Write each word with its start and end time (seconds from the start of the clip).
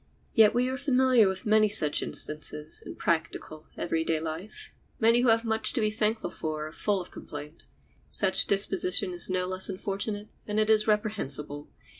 Yet 0.33 0.55
we 0.55 0.67
are 0.67 0.79
familiar 0.79 1.27
with 1.27 1.45
many 1.45 1.69
such 1.69 2.01
instances 2.01 2.81
in 2.83 2.95
practical, 2.95 3.67
every 3.77 4.03
day 4.03 4.19
life. 4.19 4.71
Many 4.99 5.19
who 5.21 5.27
have 5.27 5.45
much 5.45 5.73
to 5.73 5.79
be 5.79 5.91
thankful 5.91 6.31
for 6.31 6.65
are 6.65 6.71
full 6.71 6.99
of 6.99 7.11
complaint. 7.11 7.67
Such 8.09 8.47
disposition 8.47 9.13
is 9.13 9.29
no 9.29 9.45
less 9.45 9.69
unfortunate 9.69 10.29
than 10.47 10.57
it 10.57 10.71
is 10.71 10.87
reprehensible. 10.87 11.69